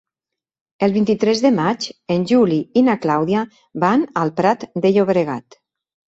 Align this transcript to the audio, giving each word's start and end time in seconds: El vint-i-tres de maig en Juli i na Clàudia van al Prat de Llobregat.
El 0.85 0.95
vint-i-tres 0.95 1.43
de 1.45 1.51
maig 1.57 1.85
en 2.15 2.23
Juli 2.31 2.57
i 2.81 2.83
na 2.89 2.97
Clàudia 3.05 3.45
van 3.85 4.09
al 4.25 4.35
Prat 4.43 4.67
de 4.89 4.95
Llobregat. 4.99 5.63